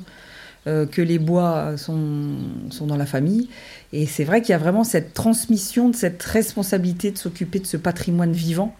euh, 0.67 0.85
que 0.85 1.01
les 1.01 1.19
bois 1.19 1.75
sont, 1.77 2.37
sont 2.69 2.87
dans 2.87 2.95
la 2.97 3.05
famille. 3.05 3.49
Et 3.91 4.05
c'est 4.05 4.23
vrai 4.23 4.41
qu'il 4.41 4.51
y 4.51 4.55
a 4.55 4.59
vraiment 4.59 4.83
cette 4.83 5.13
transmission 5.13 5.89
de 5.89 5.95
cette 5.95 6.23
responsabilité 6.23 7.11
de 7.11 7.17
s'occuper 7.17 7.59
de 7.59 7.67
ce 7.67 7.77
patrimoine 7.77 8.31
vivant. 8.31 8.75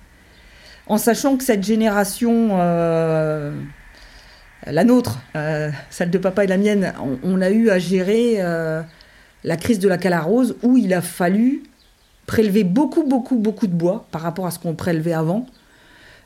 En 0.88 0.98
sachant 0.98 1.38
que 1.38 1.43
cette 1.43 1.63
génération... 1.63 2.50
Euh, 2.60 3.53
la 4.67 4.84
nôtre, 4.84 5.20
euh, 5.36 5.70
celle 5.89 6.10
de 6.10 6.17
papa 6.17 6.43
et 6.43 6.48
la 6.48 6.58
mienne, 6.58 6.93
on, 7.24 7.41
a 7.41 7.50
eu 7.50 7.70
à 7.70 7.79
gérer 7.79 8.36
euh, 8.38 8.82
la 9.43 9.58
crise 9.58 9.79
de 9.79 9.88
la 9.88 9.98
calarose 9.98 10.55
où 10.63 10.77
il 10.77 10.93
a 10.93 11.01
fallu 11.01 11.63
prélever 12.25 12.63
beaucoup, 12.63 13.03
beaucoup, 13.03 13.36
beaucoup 13.36 13.67
de 13.67 13.74
bois 13.74 14.05
par 14.12 14.22
rapport 14.22 14.46
à 14.46 14.51
ce 14.51 14.60
qu'on 14.60 14.75
prélevait 14.75 15.13
avant. 15.13 15.46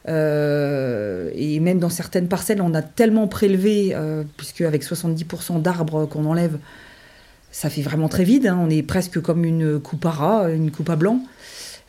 Euh, 0.08 1.32
et 1.34 1.60
même 1.60 1.80
dans 1.80 1.90
certaines 1.90 2.28
parcelles, 2.28 2.62
on 2.62 2.74
a 2.74 2.82
tellement 2.82 3.28
prélevé, 3.28 3.96
puisque 4.38 4.62
avec 4.62 4.84
70% 4.84 5.62
d'arbres 5.62 6.06
qu'on 6.06 6.26
enlève, 6.26 6.60
ça 7.52 7.70
fait 7.70 7.82
vraiment 7.82 8.08
très 8.08 8.24
vide. 8.24 8.46
Hein. 8.48 8.60
on 8.62 8.70
est 8.70 8.84
presque 8.84 9.20
comme 9.20 9.44
une 9.44 9.80
coupe 9.80 10.06
à 10.06 10.12
rat, 10.12 10.50
une 10.52 10.70
coupe 10.70 10.90
à 10.90 10.96
blanc. 10.96 11.22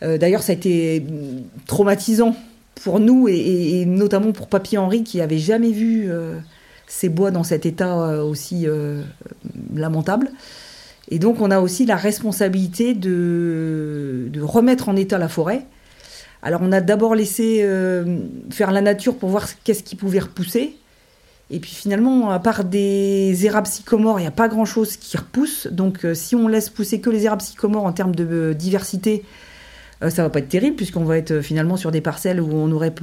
D'ailleurs, 0.00 0.42
ça 0.42 0.52
a 0.52 0.54
été 0.54 1.04
traumatisant 1.66 2.34
pour 2.80 3.00
nous 3.00 3.28
et, 3.28 3.84
notamment 3.86 4.32
pour 4.32 4.48
Papy 4.48 4.78
Henri 4.78 5.04
qui 5.04 5.20
avait 5.20 5.38
jamais 5.38 5.70
vu 5.70 6.06
euh, 6.08 6.38
ces 6.86 7.08
bois 7.08 7.30
dans 7.30 7.44
cet 7.44 7.66
état 7.66 7.98
euh, 7.98 8.22
aussi 8.22 8.66
euh, 8.66 9.02
lamentable. 9.74 10.30
Et 11.10 11.18
donc 11.18 11.40
on 11.40 11.50
a 11.50 11.60
aussi 11.60 11.86
la 11.86 11.96
responsabilité 11.96 12.94
de, 12.94 14.30
remettre 14.40 14.88
en 14.88 14.96
état 14.96 15.18
la 15.18 15.28
forêt. 15.28 15.66
Alors 16.42 16.60
on 16.62 16.70
a 16.72 16.80
d'abord 16.80 17.14
laissé 17.14 17.66
faire 18.50 18.70
la 18.70 18.80
nature 18.80 19.16
pour 19.16 19.30
voir 19.30 19.46
qu'est-ce 19.64 19.82
qui 19.82 19.96
pouvait 19.96 20.20
repousser. 20.20 20.76
Et 21.50 21.60
puis 21.60 21.70
finalement, 21.70 22.30
à 22.30 22.38
part 22.38 22.62
des 22.62 23.46
érables 23.46 23.66
sycomores, 23.66 24.20
il 24.20 24.24
n'y 24.24 24.28
a 24.28 24.32
pas 24.32 24.48
grand-chose 24.48 24.98
qui 24.98 25.16
repousse. 25.16 25.66
Donc 25.68 26.06
si 26.12 26.36
on 26.36 26.46
laisse 26.46 26.68
pousser 26.68 27.00
que 27.00 27.08
les 27.08 27.24
érables 27.24 27.40
sycomores 27.40 27.86
en 27.86 27.92
termes 27.92 28.14
de 28.14 28.54
diversité, 28.56 29.24
ça 30.00 30.22
va 30.22 30.30
pas 30.30 30.38
être 30.38 30.48
terrible 30.48 30.76
puisqu'on 30.76 31.04
va 31.04 31.18
être 31.18 31.40
finalement 31.40 31.76
sur 31.76 31.90
des 31.90 32.00
parcelles 32.00 32.40
où 32.40 32.50
on 32.52 32.70
aurait... 32.72 32.94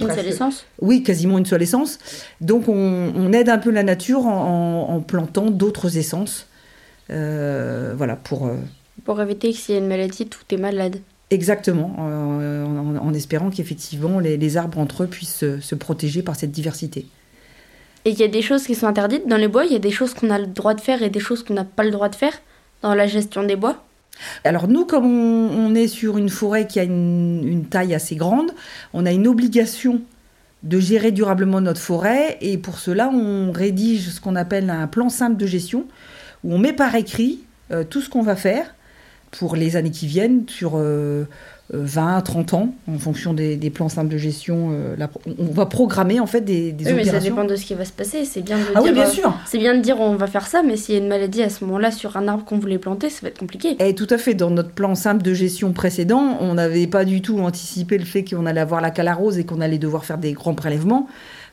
Une 0.00 0.10
seule 0.10 0.26
essence? 0.26 0.66
Oui, 0.80 1.02
quasiment 1.02 1.38
une 1.38 1.46
seule 1.46 1.62
essence. 1.62 1.98
Donc 2.40 2.68
on, 2.68 3.12
on 3.14 3.32
aide 3.32 3.48
un 3.48 3.58
peu 3.58 3.70
la 3.70 3.82
nature 3.82 4.26
en, 4.26 4.88
en- 4.88 4.94
en 4.96 5.00
plantant 5.00 5.50
d'autres 5.50 5.96
essences. 5.96 6.46
Euh, 7.10 7.94
voilà, 7.96 8.16
pour... 8.16 8.50
Pour 9.04 9.20
éviter 9.22 9.52
que 9.52 9.58
s'il 9.58 9.74
y 9.74 9.78
a 9.78 9.80
une 9.80 9.88
maladie, 9.88 10.26
tout 10.26 10.42
est 10.50 10.58
malade. 10.58 10.98
Exactement, 11.30 11.94
euh, 12.00 12.64
en, 12.64 12.96
en 12.96 13.14
espérant 13.14 13.50
qu'effectivement 13.50 14.18
les, 14.18 14.36
les 14.36 14.56
arbres 14.56 14.78
entre 14.78 15.04
eux 15.04 15.06
puissent 15.06 15.36
se, 15.36 15.60
se 15.60 15.74
protéger 15.74 16.22
par 16.22 16.36
cette 16.36 16.50
diversité. 16.50 17.06
Et 18.04 18.10
il 18.10 18.18
y 18.18 18.22
a 18.24 18.28
des 18.28 18.42
choses 18.42 18.64
qui 18.64 18.74
sont 18.74 18.86
interdites 18.86 19.28
dans 19.28 19.36
les 19.36 19.48
bois, 19.48 19.64
il 19.66 19.72
y 19.72 19.76
a 19.76 19.78
des 19.78 19.90
choses 19.90 20.14
qu'on 20.14 20.30
a 20.30 20.38
le 20.38 20.46
droit 20.46 20.72
de 20.74 20.80
faire 20.80 21.02
et 21.02 21.10
des 21.10 21.20
choses 21.20 21.42
qu'on 21.44 21.54
n'a 21.54 21.64
pas 21.64 21.84
le 21.84 21.90
droit 21.90 22.08
de 22.08 22.14
faire 22.14 22.32
dans 22.82 22.94
la 22.94 23.06
gestion 23.06 23.42
des 23.42 23.56
bois? 23.56 23.84
Alors 24.44 24.68
nous, 24.68 24.84
comme 24.84 25.06
on, 25.06 25.74
est 25.74 25.88
sur 25.88 26.18
une 26.18 26.28
forêt 26.28 26.66
qui 26.66 26.80
a 26.80 26.84
une, 26.84 27.66
taille 27.70 27.94
assez 27.94 28.16
grande, 28.16 28.52
on 28.92 29.06
a 29.06 29.12
une 29.12 29.26
obligation 29.26 30.00
de 30.62 30.80
gérer 30.80 31.12
durablement 31.12 31.60
notre 31.60 31.80
forêt. 31.80 32.36
Et 32.40 32.58
pour 32.58 32.78
cela 32.78 33.10
on 33.12 33.52
rédige 33.52 34.10
ce 34.10 34.20
qu'on 34.20 34.36
appelle 34.36 34.70
un 34.70 34.86
plan 34.86 35.08
simple 35.08 35.36
de 35.36 35.46
gestion 35.46 35.86
où 36.44 36.54
on 36.54 36.58
met 36.58 36.72
par 36.72 36.94
écrit 36.94 37.40
euh, 37.70 37.84
tout 37.84 38.00
ce 38.00 38.08
qu'on 38.08 38.22
va 38.22 38.36
faire 38.36 38.74
pour 39.30 39.56
les 39.56 39.76
années 39.76 39.90
qui 39.90 40.06
viennent 40.06 40.48
sur 40.48 40.72
euh, 40.76 41.24
20, 41.70 42.22
30 42.22 42.54
ans 42.54 42.74
en 42.90 42.98
fonction 42.98 43.34
des, 43.34 43.56
des 43.56 43.68
plans 43.68 43.88
simples 43.90 44.08
de 44.10 44.16
gestion. 44.16 44.70
euh, 44.72 44.96
la- 44.96 45.10
on 45.38 45.52
va 45.52 45.66
programmer 45.66 46.18
en 46.18 46.26
fait 46.26 46.40
des, 46.40 46.72
des 46.72 46.86
Oui, 46.86 46.92
mais 46.94 47.04
ça 47.04 47.10
opérations. 47.10 47.34
dépend 47.34 47.44
de 47.46 47.56
ce 47.56 47.64
qui 47.66 47.74
va 47.74 47.84
se 47.84 47.92
passer. 47.92 48.24
C'est 48.24 48.40
bien 48.40 48.56
de 48.56 48.62
Ah 48.74 48.80
dire, 48.80 48.88
oui, 48.88 48.92
bien 48.92 49.06
euh, 49.06 49.10
sûr. 49.10 49.34
C'est 49.46 49.58
bien 49.58 49.74
de 49.76 49.80
dire 49.82 50.00
on 50.00 50.14
va 50.16 50.26
faire 50.26 50.46
ça, 50.46 50.62
mais 50.62 50.76
s'il 50.78 50.94
y 50.94 50.98
a 50.98 51.00
une 51.02 51.08
maladie 51.08 51.42
à 51.42 51.50
ce 51.50 51.64
moment-là 51.64 51.90
sur 51.90 52.16
un 52.16 52.26
arbre 52.26 52.44
qu'on 52.44 52.58
voulait 52.58 52.78
planter, 52.78 53.10
ça 53.10 53.18
va 53.22 53.28
être 53.28 53.38
compliqué. 53.38 53.76
Et 53.86 53.94
tout 53.94 54.06
à 54.08 54.16
fait, 54.16 54.32
dans 54.34 54.50
notre 54.50 54.70
plan 54.70 54.94
simple 54.94 55.22
de 55.22 55.34
gestion 55.34 55.72
précédent, 55.72 56.38
on 56.40 56.54
n'avait 56.54 56.86
pas 56.86 57.04
du 57.04 57.20
tout 57.20 57.38
anticipé 57.40 57.98
le 57.98 58.04
fait 58.06 58.24
qu'on 58.24 58.46
allait 58.46 58.60
avoir 58.60 58.80
la 58.80 58.90
calarose 58.90 59.36
et 59.38 59.44
qu'on 59.44 59.60
allait 59.60 59.78
devoir 59.78 60.04
faire 60.06 60.18
des 60.18 60.32
grands 60.32 60.54
prélèvements. 60.54 61.06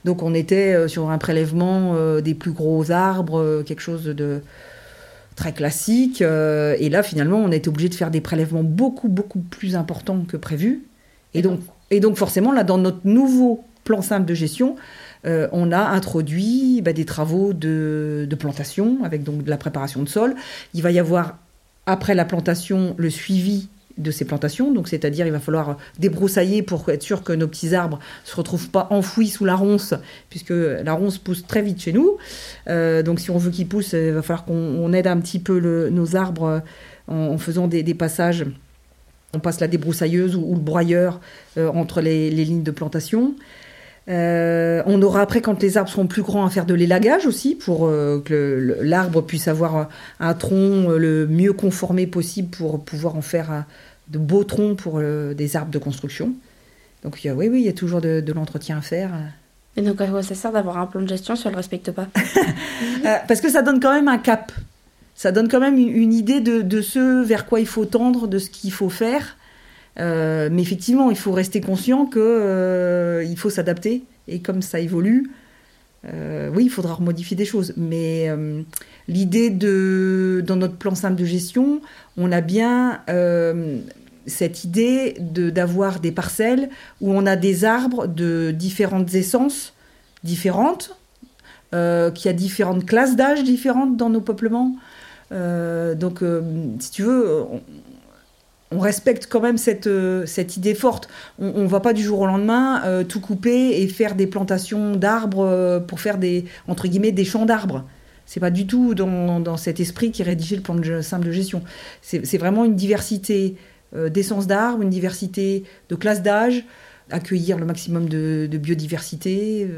Donc 0.05 0.23
on 0.23 0.33
était 0.33 0.73
euh, 0.75 0.87
sur 0.87 1.09
un 1.09 1.17
prélèvement 1.17 1.93
des 2.21 2.35
plus 2.35 2.51
gros 2.51 2.89
arbres, 2.91 3.63
quelque 3.65 3.81
chose 3.81 4.05
de 4.05 4.41
très 5.35 5.53
classique. 5.53 6.21
euh, 6.21 6.75
et 6.79 6.89
là, 6.89 7.03
finalement, 7.03 7.37
on 7.37 7.51
a 7.51 7.55
été 7.55 7.69
obligé 7.69 7.89
de 7.89 7.95
faire 7.95 8.11
des 8.11 8.21
prélèvements 8.21 8.63
beaucoup, 8.63 9.09
beaucoup 9.09 9.39
plus 9.39 9.75
importants 9.75 10.21
que 10.27 10.37
prévu. 10.37 10.83
Et 11.33 11.41
donc, 11.41 11.59
et 11.91 11.99
donc 11.99 12.17
forcément, 12.17 12.51
là, 12.51 12.63
dans 12.63 12.77
notre 12.77 13.01
nouveau 13.03 13.63
plan 13.83 14.01
simple 14.01 14.25
de 14.25 14.33
gestion, 14.33 14.75
euh, 15.25 15.47
on 15.51 15.71
a 15.71 15.79
introduit 15.79 16.81
bah, 16.81 16.93
des 16.93 17.05
travaux 17.05 17.53
de, 17.53 18.25
de 18.29 18.35
plantation, 18.35 18.99
avec 19.03 19.23
donc 19.23 19.43
de 19.43 19.49
la 19.49 19.57
préparation 19.57 20.03
de 20.03 20.09
sol. 20.09 20.35
Il 20.73 20.81
va 20.81 20.91
y 20.91 20.99
avoir, 20.99 21.37
après 21.85 22.15
la 22.15 22.25
plantation, 22.25 22.95
le 22.97 23.09
suivi 23.09 23.69
de 23.97 24.11
ces 24.11 24.25
plantations. 24.25 24.73
Donc, 24.73 24.87
c'est-à-dire, 24.87 25.25
il 25.25 25.31
va 25.31 25.39
falloir 25.39 25.77
débroussailler 25.99 26.61
pour 26.61 26.87
être 26.89 27.03
sûr 27.03 27.23
que 27.23 27.33
nos 27.33 27.47
petits 27.47 27.75
arbres 27.75 27.99
ne 28.23 28.29
se 28.29 28.35
retrouvent 28.35 28.69
pas 28.69 28.87
enfouis 28.89 29.29
sous 29.29 29.45
la 29.45 29.55
ronce, 29.55 29.93
puisque 30.29 30.51
la 30.51 30.93
ronce 30.93 31.17
pousse 31.17 31.45
très 31.47 31.61
vite 31.61 31.81
chez 31.81 31.93
nous. 31.93 32.17
Euh, 32.67 33.03
donc, 33.03 33.19
si 33.19 33.31
on 33.31 33.37
veut 33.37 33.51
qu'ils 33.51 33.67
poussent, 33.67 33.93
il 33.93 34.11
va 34.11 34.21
falloir 34.21 34.45
qu'on 34.45 34.53
on 34.53 34.93
aide 34.93 35.07
un 35.07 35.19
petit 35.19 35.39
peu 35.39 35.89
nos 35.89 36.15
arbres 36.15 36.61
euh, 37.09 37.13
en, 37.13 37.37
faisant 37.37 37.67
des, 37.67 37.83
passages. 37.93 38.45
On 39.33 39.39
passe 39.39 39.59
la 39.59 39.67
débroussailleuse 39.67 40.35
ou, 40.35 40.43
ou 40.43 40.53
le 40.55 40.61
broyeur 40.61 41.19
euh, 41.57 41.69
entre 41.69 42.01
les, 42.01 42.29
les 42.29 42.45
lignes 42.45 42.63
de 42.63 42.71
plantation. 42.71 43.35
Euh, 44.07 44.83
on 44.85 45.01
aura 45.01 45.21
après, 45.21 45.41
quand 45.41 45.61
les 45.63 45.77
arbres 45.77 45.89
seront 45.89 46.05
plus 46.07 46.21
grands, 46.21 46.45
à 46.45 46.49
faire 46.49 46.65
de 46.65 46.73
l'élagage 46.75 47.25
aussi 47.25 47.55
pour 47.55 47.87
euh, 47.87 48.21
que 48.23 48.77
l'arbre 48.81 49.21
puisse 49.21 49.47
avoir 49.47 49.89
un 50.19 50.33
tronc 50.35 50.89
euh, 50.91 50.97
le 50.99 51.27
mieux 51.27 51.53
conformé 51.53 52.05
possible 52.05 52.49
pour 52.49 52.83
pouvoir 52.85 53.15
en 53.15 53.21
faire 53.21 53.63
de 54.09 54.19
beaux 54.19 54.43
troncs 54.43 54.77
pour 54.77 54.99
euh, 54.99 55.33
des 55.33 55.55
arbres 55.55 55.71
de 55.71 55.79
construction. 55.79 56.33
Donc 57.03 57.23
il 57.23 57.27
y 57.27 57.29
a- 57.31 57.35
oui, 57.35 57.47
oui, 57.51 57.61
il 57.61 57.65
y 57.65 57.69
a 57.69 57.73
toujours 57.73 57.99
de, 58.01 58.21
de 58.21 58.33
l'entretien 58.33 58.77
à 58.77 58.81
faire. 58.81 59.11
Et 59.75 59.81
donc 59.81 59.99
à 59.99 60.05
quoi 60.07 60.21
ça 60.23 60.35
sert 60.35 60.51
d'avoir 60.51 60.77
un 60.77 60.85
plan 60.85 61.01
de 61.01 61.07
gestion 61.07 61.35
si 61.35 61.47
on 61.47 61.49
le 61.49 61.55
respecte 61.57 61.91
pas 61.91 62.07
parce 63.27 63.41
que 63.41 63.49
ça 63.49 63.61
donne 63.61 63.79
quand 63.79 63.93
même 63.93 64.07
un 64.07 64.17
cap. 64.19 64.51
Ça 65.15 65.31
donne 65.31 65.47
quand 65.47 65.59
même 65.59 65.77
une, 65.77 65.89
une 65.89 66.13
idée 66.13 66.41
de, 66.41 66.61
de 66.61 66.81
ce 66.81 67.23
vers 67.23 67.45
quoi 67.45 67.59
il 67.59 67.65
faut 67.67 67.85
tendre, 67.85 68.27
de 68.27 68.37
ce 68.37 68.49
qu'il 68.49 68.71
faut 68.71 68.89
faire. 68.89 69.37
Euh, 69.99 70.49
mais 70.51 70.61
effectivement, 70.61 71.09
il 71.09 71.17
faut 71.17 71.31
rester 71.31 71.61
conscient 71.61 72.05
que 72.05 72.19
euh, 72.19 73.35
faut 73.35 73.49
s'adapter. 73.49 74.03
Et 74.27 74.39
comme 74.39 74.61
ça 74.61 74.79
évolue, 74.79 75.31
euh, 76.05 76.49
oui, 76.53 76.65
il 76.65 76.69
faudra 76.69 76.93
remodifier 76.95 77.37
des 77.37 77.45
choses. 77.45 77.73
Mais 77.77 78.29
l'idée 79.07 79.49
de, 79.49 80.43
dans 80.45 80.55
notre 80.55 80.75
plan 80.75 80.95
simple 80.95 81.15
de 81.15 81.25
gestion, 81.25 81.81
on 82.17 82.31
a 82.31 82.41
bien 82.41 83.01
cette 84.27 84.63
idée 84.63 85.15
d'avoir 85.19 85.99
des 85.99 86.11
parcelles 86.11 86.69
où 87.01 87.13
on 87.13 87.25
a 87.25 87.35
des 87.35 87.63
arbres 87.65 88.07
de 88.07 88.51
différentes 88.51 89.13
essences 89.13 89.73
différentes, 90.23 90.97
qui 91.71 92.29
a 92.29 92.33
différentes 92.33 92.85
classes 92.85 93.15
d'âge 93.15 93.43
différentes 93.43 93.95
dans 93.95 94.09
nos 94.09 94.21
peuplements. 94.21 94.75
Donc, 95.31 96.23
si 96.79 96.91
tu 96.91 97.03
veux, 97.03 97.45
on 98.71 98.79
respecte 98.79 99.27
quand 99.29 99.41
même 99.41 99.57
cette, 99.57 99.87
euh, 99.87 100.25
cette 100.25 100.57
idée 100.57 100.73
forte. 100.73 101.07
On 101.39 101.61
ne 101.61 101.67
va 101.67 101.79
pas 101.79 101.93
du 101.93 102.01
jour 102.01 102.19
au 102.19 102.25
lendemain 102.25 102.83
euh, 102.83 103.03
tout 103.03 103.21
couper 103.21 103.81
et 103.81 103.87
faire 103.87 104.15
des 104.15 104.27
plantations 104.27 104.95
d'arbres 104.95 105.45
euh, 105.45 105.79
pour 105.79 105.99
faire 105.99 106.17
des, 106.17 106.45
entre 106.67 106.87
guillemets, 106.87 107.11
des 107.11 107.25
champs 107.25 107.45
d'arbres. 107.45 107.85
C'est 108.25 108.39
pas 108.39 108.49
du 108.49 108.65
tout 108.65 108.95
dans, 108.95 109.39
dans 109.39 109.57
cet 109.57 109.79
esprit 109.79 110.11
qui 110.11 110.23
est 110.23 110.25
rédigé 110.25 110.55
le 110.55 110.63
plan 110.63 110.75
de, 110.75 111.01
simple 111.01 111.27
de 111.27 111.31
gestion. 111.31 111.61
C'est 112.01 112.37
vraiment 112.39 112.65
une 112.65 112.75
diversité 112.75 113.55
d'essences 113.95 114.47
d'arbres, 114.47 114.81
une 114.81 114.89
diversité 114.89 115.63
de 115.89 115.95
classes 115.95 116.23
d'âge, 116.23 116.65
accueillir 117.11 117.59
le 117.59 117.67
maximum 117.67 118.09
de, 118.09 118.49
biodiversité, 118.57 119.69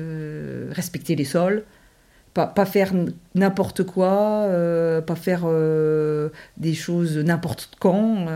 respecter 0.71 1.17
les 1.17 1.25
sols, 1.25 1.65
pas, 2.33 2.47
pas 2.47 2.65
faire 2.65 2.93
n'importe 3.35 3.83
quoi, 3.83 4.47
pas 5.05 5.15
faire 5.15 5.45
des 6.55 6.73
choses 6.73 7.17
n'importe 7.17 7.69
quand. 7.81 8.27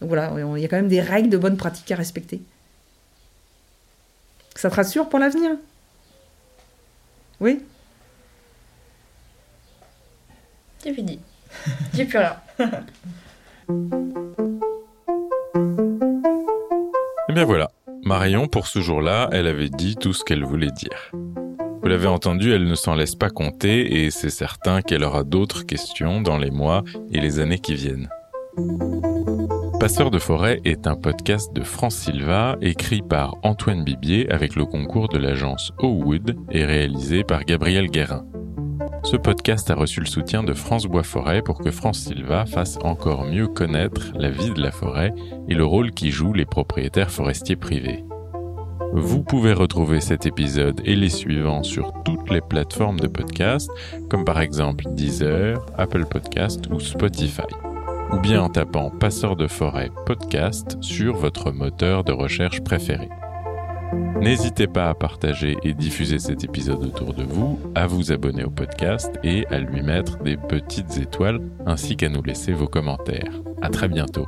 Donc 0.00 0.08
voilà, 0.08 0.32
il 0.36 0.60
y 0.60 0.64
a 0.64 0.68
quand 0.68 0.76
même 0.76 0.88
des 0.88 1.00
règles 1.00 1.30
de 1.30 1.38
bonne 1.38 1.56
pratique 1.56 1.90
à 1.90 1.96
respecter. 1.96 2.42
Ça 4.54 4.70
te 4.70 4.74
rassure 4.74 5.08
pour 5.08 5.18
l'avenir? 5.18 5.52
Oui? 7.40 7.62
C'est 10.78 10.92
fini. 10.94 11.20
J'ai 11.94 12.04
plus 12.04 12.18
rien. 12.18 12.36
Et 17.28 17.32
bien 17.32 17.44
voilà, 17.44 17.70
Marion, 18.04 18.46
pour 18.48 18.66
ce 18.66 18.80
jour-là, 18.80 19.28
elle 19.32 19.46
avait 19.46 19.68
dit 19.68 19.96
tout 19.96 20.12
ce 20.12 20.24
qu'elle 20.24 20.44
voulait 20.44 20.70
dire. 20.70 21.10
Vous 21.12 21.88
l'avez 21.88 22.06
entendu, 22.06 22.52
elle 22.52 22.66
ne 22.66 22.74
s'en 22.74 22.94
laisse 22.94 23.14
pas 23.14 23.30
compter 23.30 24.04
et 24.04 24.10
c'est 24.10 24.30
certain 24.30 24.82
qu'elle 24.82 25.04
aura 25.04 25.24
d'autres 25.24 25.62
questions 25.62 26.20
dans 26.20 26.38
les 26.38 26.50
mois 26.50 26.82
et 27.12 27.20
les 27.20 27.38
années 27.38 27.58
qui 27.58 27.74
viennent. 27.74 28.08
Passeur 29.78 30.10
de 30.10 30.18
forêt 30.18 30.60
est 30.64 30.86
un 30.86 30.96
podcast 30.96 31.52
de 31.52 31.62
France 31.62 31.96
Silva 31.96 32.56
écrit 32.62 33.02
par 33.02 33.36
Antoine 33.42 33.84
Bibier 33.84 34.30
avec 34.32 34.56
le 34.56 34.64
concours 34.64 35.08
de 35.08 35.18
l'agence 35.18 35.72
Owood 35.78 36.36
et 36.50 36.64
réalisé 36.64 37.22
par 37.22 37.44
Gabriel 37.44 37.88
Guérin. 37.88 38.24
Ce 39.04 39.16
podcast 39.16 39.70
a 39.70 39.74
reçu 39.74 40.00
le 40.00 40.06
soutien 40.06 40.42
de 40.42 40.54
France 40.54 40.86
Bois 40.86 41.02
Forêt 41.02 41.42
pour 41.42 41.58
que 41.58 41.70
France 41.70 41.98
Silva 41.98 42.46
fasse 42.46 42.78
encore 42.82 43.24
mieux 43.24 43.46
connaître 43.46 44.12
la 44.14 44.30
vie 44.30 44.50
de 44.50 44.62
la 44.62 44.72
forêt 44.72 45.14
et 45.48 45.54
le 45.54 45.64
rôle 45.64 45.92
qu'y 45.92 46.10
jouent 46.10 46.32
les 46.32 46.46
propriétaires 46.46 47.10
forestiers 47.10 47.56
privés. 47.56 48.04
Vous 48.92 49.22
pouvez 49.22 49.52
retrouver 49.52 50.00
cet 50.00 50.24
épisode 50.24 50.80
et 50.84 50.96
les 50.96 51.10
suivants 51.10 51.62
sur 51.62 51.92
toutes 52.04 52.30
les 52.30 52.40
plateformes 52.40 52.98
de 52.98 53.08
podcast, 53.08 53.70
comme 54.08 54.24
par 54.24 54.40
exemple 54.40 54.84
Deezer, 54.92 55.64
Apple 55.76 56.06
Podcast 56.06 56.66
ou 56.70 56.80
Spotify, 56.80 57.42
ou 58.12 58.18
bien 58.18 58.42
en 58.42 58.48
tapant 58.48 58.90
Passeur 58.90 59.36
de 59.36 59.46
forêt 59.46 59.90
podcast 60.06 60.76
sur 60.80 61.16
votre 61.16 61.50
moteur 61.50 62.04
de 62.04 62.12
recherche 62.12 62.62
préféré. 62.62 63.08
N'hésitez 64.20 64.66
pas 64.66 64.88
à 64.88 64.94
partager 64.94 65.56
et 65.62 65.74
diffuser 65.74 66.18
cet 66.18 66.42
épisode 66.42 66.84
autour 66.84 67.14
de 67.14 67.22
vous, 67.22 67.60
à 67.74 67.86
vous 67.86 68.12
abonner 68.12 68.44
au 68.44 68.50
podcast 68.50 69.12
et 69.22 69.46
à 69.48 69.58
lui 69.58 69.82
mettre 69.82 70.18
des 70.18 70.36
petites 70.36 70.98
étoiles 70.98 71.40
ainsi 71.66 71.96
qu'à 71.96 72.08
nous 72.08 72.22
laisser 72.22 72.52
vos 72.52 72.68
commentaires. 72.68 73.42
À 73.62 73.68
très 73.68 73.88
bientôt. 73.88 74.26